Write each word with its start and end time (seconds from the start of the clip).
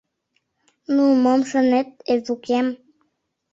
Ну, 0.93 1.03
мом 1.23 1.41
шонет, 1.49 1.89
Эвукем? 2.13 2.67